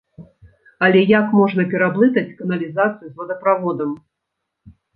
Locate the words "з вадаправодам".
3.13-3.89